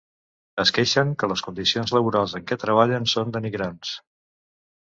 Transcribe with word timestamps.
Es 0.63 0.71
queixen 0.77 1.11
que 1.23 1.29
les 1.33 1.43
condicions 1.49 1.93
laborals 1.97 2.35
en 2.39 2.47
què 2.53 2.57
treballen 2.65 3.09
són 3.15 3.37
denigrants. 3.37 3.97